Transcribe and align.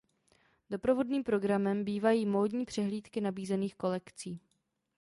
Doprovodným 0.69 1.23
programem 1.23 1.83
bývají 1.83 2.25
módní 2.25 2.65
přehlídky 2.65 3.21
nabízených 3.21 3.75
kolekcí. 3.75 4.41